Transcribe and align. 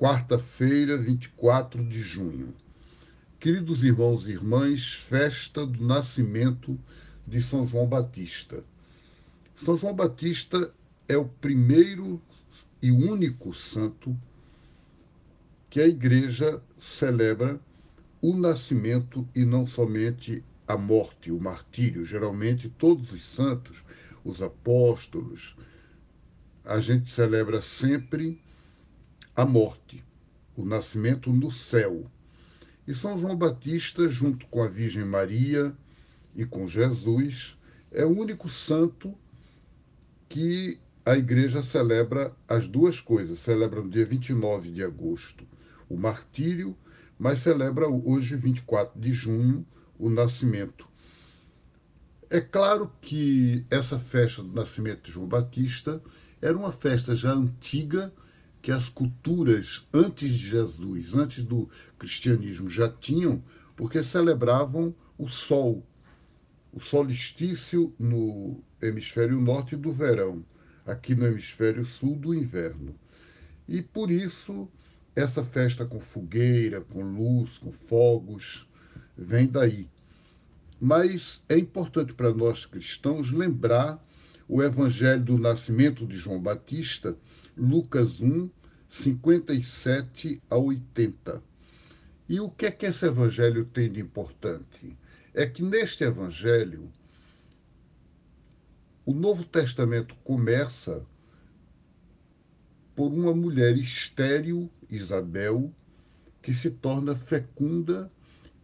quarta-feira, 0.00 0.96
24 0.96 1.84
de 1.84 2.00
junho. 2.00 2.54
Queridos 3.38 3.84
irmãos 3.84 4.26
e 4.26 4.30
irmãs, 4.30 4.94
festa 4.94 5.66
do 5.66 5.84
nascimento 5.84 6.80
de 7.26 7.42
São 7.42 7.66
João 7.66 7.86
Batista. 7.86 8.64
São 9.62 9.76
João 9.76 9.92
Batista 9.92 10.72
é 11.06 11.18
o 11.18 11.26
primeiro 11.26 12.18
e 12.80 12.90
único 12.90 13.52
santo 13.52 14.16
que 15.68 15.82
a 15.82 15.86
igreja 15.86 16.62
celebra 16.80 17.60
o 18.22 18.34
nascimento 18.34 19.28
e 19.36 19.44
não 19.44 19.66
somente 19.66 20.42
a 20.66 20.78
morte, 20.78 21.30
o 21.30 21.38
martírio. 21.38 22.06
Geralmente, 22.06 22.70
todos 22.70 23.12
os 23.12 23.22
santos, 23.22 23.84
os 24.24 24.40
apóstolos, 24.40 25.54
a 26.64 26.80
gente 26.80 27.12
celebra 27.12 27.60
sempre 27.60 28.40
a 29.40 29.46
morte, 29.46 30.04
o 30.54 30.66
nascimento 30.66 31.32
no 31.32 31.50
céu. 31.50 32.04
E 32.86 32.94
São 32.94 33.18
João 33.18 33.34
Batista, 33.34 34.06
junto 34.06 34.46
com 34.48 34.62
a 34.62 34.68
Virgem 34.68 35.02
Maria 35.02 35.74
e 36.36 36.44
com 36.44 36.66
Jesus, 36.66 37.56
é 37.90 38.04
o 38.04 38.10
único 38.10 38.50
santo 38.50 39.16
que 40.28 40.78
a 41.06 41.16
igreja 41.16 41.62
celebra 41.62 42.36
as 42.46 42.68
duas 42.68 43.00
coisas. 43.00 43.38
Celebra 43.38 43.80
no 43.80 43.88
dia 43.88 44.04
29 44.04 44.70
de 44.70 44.84
agosto 44.84 45.46
o 45.88 45.96
martírio, 45.96 46.76
mas 47.18 47.40
celebra 47.40 47.88
hoje, 47.88 48.36
24 48.36 49.00
de 49.00 49.14
junho, 49.14 49.66
o 49.98 50.10
nascimento. 50.10 50.86
É 52.28 52.42
claro 52.42 52.92
que 53.00 53.64
essa 53.70 53.98
festa 53.98 54.42
do 54.42 54.52
nascimento 54.52 55.04
de 55.04 55.12
João 55.12 55.26
Batista 55.26 56.02
era 56.42 56.58
uma 56.58 56.72
festa 56.72 57.16
já 57.16 57.32
antiga 57.32 58.12
que 58.62 58.70
as 58.70 58.88
culturas 58.88 59.86
antes 59.92 60.32
de 60.32 60.50
Jesus, 60.50 61.14
antes 61.14 61.44
do 61.44 61.68
cristianismo, 61.98 62.68
já 62.68 62.88
tinham, 62.88 63.42
porque 63.76 64.02
celebravam 64.04 64.94
o 65.16 65.28
sol, 65.28 65.86
o 66.72 66.80
solstício 66.80 67.94
no 67.98 68.62
hemisfério 68.80 69.40
norte 69.40 69.76
do 69.76 69.92
verão, 69.92 70.44
aqui 70.86 71.14
no 71.14 71.26
hemisfério 71.26 71.84
sul 71.86 72.16
do 72.16 72.34
inverno. 72.34 72.94
E 73.66 73.80
por 73.80 74.10
isso 74.10 74.68
essa 75.14 75.44
festa 75.44 75.84
com 75.84 76.00
fogueira, 76.00 76.80
com 76.80 77.02
luz, 77.02 77.58
com 77.58 77.70
fogos, 77.70 78.68
vem 79.16 79.46
daí. 79.46 79.88
Mas 80.80 81.42
é 81.48 81.58
importante 81.58 82.14
para 82.14 82.32
nós 82.32 82.64
cristãos 82.64 83.32
lembrar 83.32 84.02
o 84.48 84.62
evangelho 84.62 85.22
do 85.22 85.38
nascimento 85.38 86.06
de 86.06 86.16
João 86.16 86.40
Batista 86.40 87.16
Lucas 87.56 88.20
1, 88.20 88.48
57 88.88 90.42
a 90.48 90.56
80. 90.56 91.42
E 92.28 92.40
o 92.40 92.48
que 92.50 92.66
é 92.66 92.70
que 92.70 92.86
esse 92.86 93.04
evangelho 93.04 93.64
tem 93.64 93.90
de 93.90 94.00
importante? 94.00 94.96
É 95.34 95.46
que 95.46 95.62
neste 95.62 96.04
evangelho, 96.04 96.90
o 99.04 99.12
Novo 99.12 99.44
Testamento 99.44 100.14
começa 100.22 101.04
por 102.94 103.12
uma 103.12 103.34
mulher 103.34 103.76
estéril, 103.76 104.70
Isabel, 104.88 105.72
que 106.42 106.54
se 106.54 106.70
torna 106.70 107.16
fecunda 107.16 108.10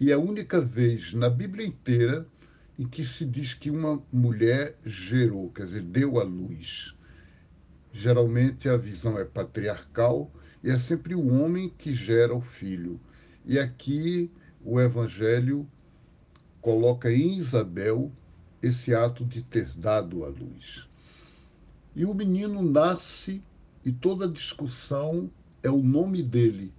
e 0.00 0.10
é 0.10 0.14
a 0.14 0.18
única 0.18 0.60
vez 0.60 1.12
na 1.14 1.30
Bíblia 1.30 1.66
inteira 1.66 2.26
em 2.78 2.88
que 2.88 3.04
se 3.04 3.24
diz 3.24 3.54
que 3.54 3.70
uma 3.70 4.02
mulher 4.12 4.76
gerou, 4.84 5.50
quer 5.50 5.66
dizer, 5.66 5.82
deu 5.82 6.18
à 6.18 6.24
luz. 6.24 6.96
Geralmente 7.92 8.68
a 8.68 8.76
visão 8.76 9.18
é 9.18 9.24
patriarcal 9.24 10.30
e 10.64 10.70
é 10.70 10.78
sempre 10.78 11.14
o 11.14 11.34
homem 11.34 11.68
que 11.68 11.92
gera 11.92 12.34
o 12.34 12.40
filho. 12.40 12.98
E 13.44 13.58
aqui 13.58 14.30
o 14.64 14.80
Evangelho 14.80 15.68
coloca 16.60 17.12
em 17.12 17.38
Isabel 17.38 18.10
esse 18.62 18.94
ato 18.94 19.24
de 19.24 19.42
ter 19.42 19.68
dado 19.76 20.24
a 20.24 20.28
luz. 20.28 20.88
E 21.94 22.06
o 22.06 22.14
menino 22.14 22.62
nasce 22.62 23.42
e 23.84 23.92
toda 23.92 24.28
discussão 24.28 25.30
é 25.62 25.70
o 25.70 25.82
nome 25.82 26.22
dele. 26.22 26.72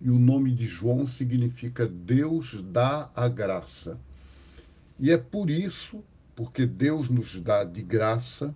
E 0.00 0.10
o 0.10 0.18
nome 0.18 0.54
de 0.54 0.66
João 0.66 1.06
significa 1.06 1.86
Deus 1.86 2.62
dá 2.62 3.10
a 3.16 3.26
graça. 3.28 3.98
E 4.98 5.10
é 5.10 5.16
por 5.16 5.50
isso, 5.50 6.04
porque 6.36 6.66
Deus 6.66 7.08
nos 7.08 7.40
dá 7.40 7.64
de 7.64 7.82
graça, 7.82 8.54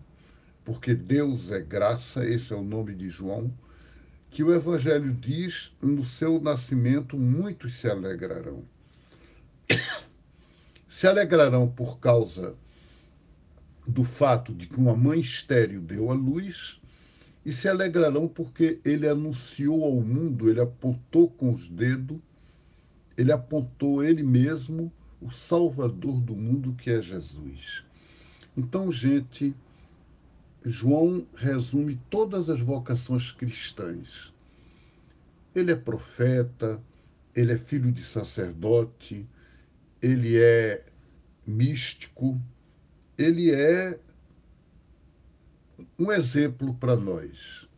porque 0.65 0.95
Deus 0.95 1.51
é 1.51 1.61
graça, 1.61 2.25
esse 2.25 2.53
é 2.53 2.57
o 2.57 2.63
nome 2.63 2.95
de 2.95 3.09
João, 3.09 3.53
que 4.31 4.43
o 4.43 4.55
Evangelho 4.55 5.13
diz: 5.13 5.75
no 5.81 6.07
seu 6.07 6.41
nascimento 6.41 7.17
muitos 7.17 7.79
se 7.79 7.89
alegrarão. 7.89 8.65
Se 10.89 11.07
alegrarão 11.07 11.67
por 11.67 11.99
causa 11.99 12.55
do 13.87 14.05
fato 14.05 14.55
de 14.55 14.67
que 14.67 14.79
uma 14.79 14.95
mãe 14.95 15.19
estéril 15.21 15.81
deu 15.81 16.11
à 16.11 16.15
luz, 16.15 16.81
e 17.45 17.53
se 17.53 17.67
alegrarão 17.67 18.29
porque 18.29 18.79
ele 18.85 19.09
anunciou 19.09 19.85
ao 19.85 20.01
mundo, 20.01 20.49
ele 20.49 20.61
apontou 20.61 21.29
com 21.29 21.51
os 21.51 21.69
dedos, 21.69 22.19
ele 23.17 23.33
apontou 23.33 24.05
ele 24.05 24.23
mesmo 24.23 24.93
o 25.21 25.31
Salvador 25.31 26.21
do 26.21 26.37
mundo 26.37 26.75
que 26.75 26.91
é 26.91 27.01
Jesus. 27.01 27.85
Então, 28.57 28.93
gente, 28.93 29.55
João 30.65 31.27
resume 31.35 32.01
todas 32.09 32.49
as 32.49 32.61
vocações 32.61 33.33
cristãs. 33.33 34.33
Ele 35.55 35.73
é 35.73 35.77
profeta, 35.77 36.81
ele 37.35 37.53
é 37.53 37.59
filho 37.59 37.91
de 37.91 38.05
sacerdote, 38.05 39.27
ele 40.01 40.41
é 40.41 40.85
místico, 41.47 42.41
ele 43.19 43.51
é 43.51 43.99
um 45.99 46.13
exemplo 46.13 46.75
para 46.75 46.97
nós. 46.97 47.69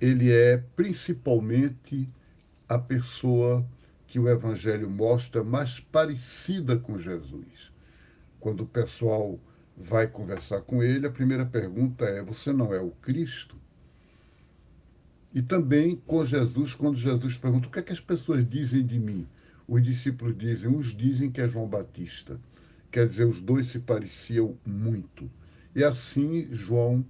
Ele 0.00 0.32
é 0.32 0.58
principalmente 0.74 2.08
a 2.68 2.78
pessoa 2.78 3.66
que 4.06 4.18
o 4.18 4.28
Evangelho 4.28 4.90
mostra 4.90 5.44
mais 5.44 5.78
parecida 5.78 6.76
com 6.76 6.98
Jesus. 6.98 7.70
Quando 8.40 8.62
o 8.62 8.66
pessoal 8.66 9.38
vai 9.76 10.06
conversar 10.06 10.60
com 10.62 10.82
ele, 10.82 11.06
a 11.06 11.10
primeira 11.10 11.46
pergunta 11.46 12.04
é: 12.04 12.22
Você 12.22 12.52
não 12.52 12.74
é 12.74 12.80
o 12.80 12.90
Cristo? 12.90 13.56
E 15.32 15.40
também 15.40 15.96
com 16.06 16.24
Jesus, 16.24 16.74
quando 16.74 16.96
Jesus 16.96 17.36
pergunta: 17.36 17.68
O 17.68 17.70
que 17.70 17.78
é 17.78 17.82
que 17.82 17.92
as 17.92 18.00
pessoas 18.00 18.48
dizem 18.48 18.84
de 18.84 18.98
mim? 18.98 19.26
Os 19.66 19.82
discípulos 19.82 20.36
dizem: 20.36 20.68
Uns 20.68 20.94
dizem 20.94 21.30
que 21.30 21.40
é 21.40 21.48
João 21.48 21.68
Batista. 21.68 22.40
Quer 22.90 23.08
dizer, 23.08 23.24
os 23.24 23.40
dois 23.40 23.70
se 23.70 23.78
pareciam 23.78 24.56
muito. 24.66 25.30
E 25.74 25.84
assim 25.84 26.48
João 26.50 27.06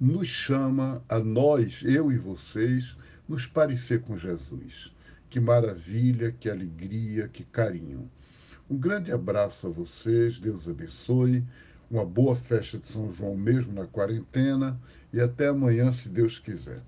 nos 0.00 0.26
chama 0.26 1.02
a 1.08 1.18
nós, 1.18 1.82
eu 1.84 2.10
e 2.10 2.16
vocês, 2.16 2.96
nos 3.28 3.46
parecer 3.46 4.00
com 4.00 4.16
Jesus. 4.16 4.94
Que 5.28 5.38
maravilha, 5.38 6.32
que 6.32 6.48
alegria, 6.48 7.28
que 7.28 7.44
carinho. 7.44 8.10
Um 8.70 8.76
grande 8.78 9.12
abraço 9.12 9.66
a 9.66 9.70
vocês, 9.70 10.40
Deus 10.40 10.66
abençoe 10.66 11.44
uma 11.90 12.04
boa 12.04 12.36
festa 12.36 12.78
de 12.78 12.88
São 12.88 13.10
João 13.10 13.36
mesmo 13.36 13.72
na 13.72 13.86
quarentena 13.86 14.78
e 15.12 15.20
até 15.20 15.48
amanhã, 15.48 15.92
se 15.92 16.08
Deus 16.08 16.38
quiser. 16.38 16.76